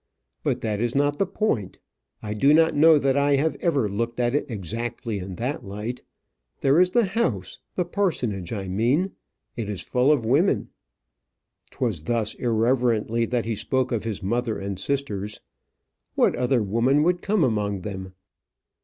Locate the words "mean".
8.67-9.11